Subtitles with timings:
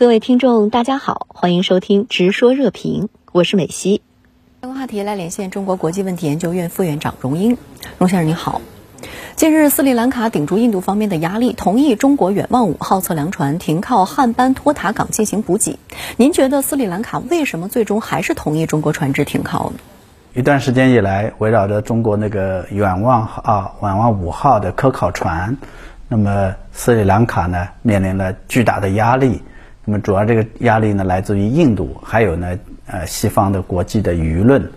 [0.00, 4.00] 各位听众，大家好，欢迎收听《直说热评》，我是美西。
[4.62, 7.58] 相关话题来连线中国国际问题研究院副院长荣英，
[7.98, 8.62] 荣先生您好。
[9.36, 15.78] 近日，斯里兰卡顶住印度方面的压力，同意中国远望五号测量船停靠汉班托塔港进行补给。
[16.16, 19.80] 您觉得斯里兰卡为什么最终还是同意中国船只停靠呢？
[20.32, 25.58] 一段时间以来，围绕着中国那个远望啊远望五号的科考船，
[26.08, 29.42] 那么斯里兰卡呢面临了巨大的压力。
[29.84, 34.70] 那么主要这个压力呢，来自于印度，还有呢，呃，西方的国际的舆论。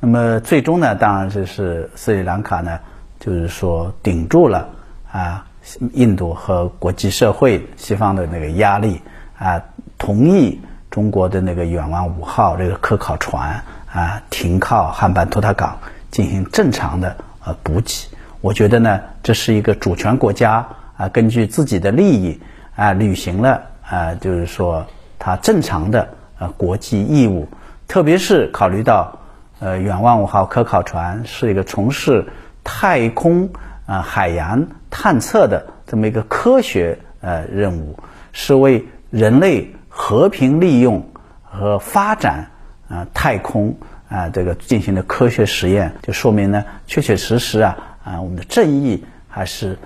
[0.00, 2.78] 那么最终呢，当然就是斯里兰卡呢，
[3.20, 4.68] 就是说顶住了
[5.12, 5.46] 啊，
[5.92, 9.00] 印度和国际社会、西方的那个压力
[9.38, 9.62] 啊，
[9.98, 15.78] 同意中国的那个远望五号这个科考船啊停靠汉班托塔港
[16.10, 18.08] 进行正常的呃补给。
[18.40, 22.40] 我觉得呢，这是一个主权国家啊，根据自己的利益
[22.74, 23.62] 啊，履行了。
[23.88, 24.86] 啊，就是说，
[25.18, 27.48] 它正常的呃国际义务，
[27.86, 29.18] 特别是考虑到
[29.60, 32.26] 呃远望五号科考船是一个从事
[32.62, 33.48] 太空
[33.86, 37.98] 啊海洋探测的这么一个科学呃任务，
[38.32, 41.02] 是为人类和平利用
[41.42, 42.50] 和发展
[42.88, 43.74] 啊太空
[44.10, 49.78] 啊这个进行的科学实验，就说明呢，确确实实啊啊我们的正义还是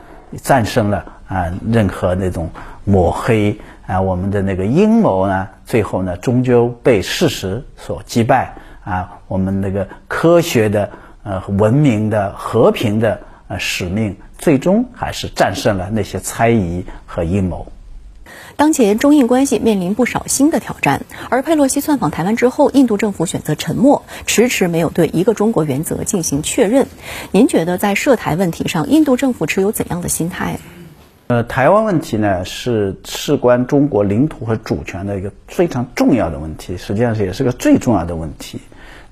[0.43, 2.51] 战胜了啊任何那种
[2.85, 3.57] 抹黑。
[3.87, 8.55] 啊，我们的那个阴谋呢，最后呢，终究被事实所击败。
[8.85, 10.91] 啊，我们那个科学的、
[11.23, 17.71] 呃，文明的、和平的呃使命，最终还是战胜了那些猜疑和阴谋。
[18.57, 26.89] 当前中印关系面临不少新的挑战，而佩洛西窜访台湾之后，印度政府选择沉默，迟迟没有对一个中国原则进行确认。
[27.31, 30.59] 您觉得在涉台问题上，印度政府持有怎样的心态？
[31.33, 38.61] 呃，台湾问题呢是事关中国领土和主权的一个非常重要的问题，实际上是也是个最重要的问题。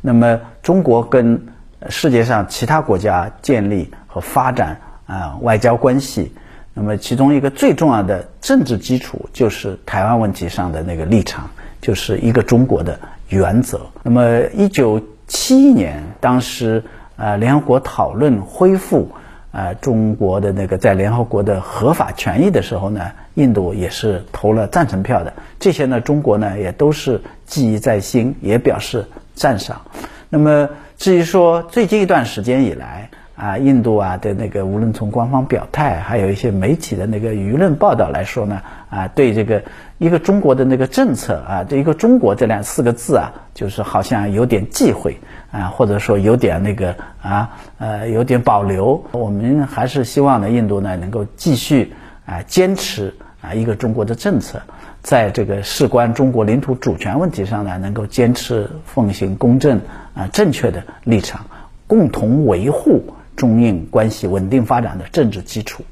[0.03, 1.41] 那么，中国跟
[1.89, 6.31] 世界上其他国家建立和发展啊外交关系，
[6.75, 11.49] 那么其中一个最重要的政治基础就是台湾问题上的那个立场，
[11.81, 13.01] 就是一个中国的
[13.31, 13.81] 原则。
[14.03, 16.85] 那么，一九七一年，当时
[17.17, 19.11] 呃联合国讨论恢复。
[19.53, 25.33] 啊，中国的那个在联合国的合法权益的时候呢，印度也是投了赞成票的。
[25.59, 29.81] 这些呢，中国呢也都是记忆在心，也表示赞赏。
[30.29, 39.63] 那么至于说最近一段时间以来啊，印度啊的那个无论从官方表态，还有一些媒体的那个舆论报道来说呢，啊，对这个
[39.99, 45.19] 一个中国的那个政策啊，对一个中国这两四个字啊，就是好像有点忌讳。
[45.53, 49.05] 啊，或者说有点那个啊，呃，有点保留。
[49.11, 51.93] 我们还是希望呢，印度呢能够继续
[52.25, 53.13] 啊坚持
[53.43, 54.63] 啊一个中国的政策，
[55.03, 59.81] 在这个事关中国领土主权问题上呢，能够坚持奉行公正
[60.15, 61.45] 啊正确的立场，
[61.89, 63.03] 共同维护
[63.35, 65.83] 中印关系稳定发展的政治基础。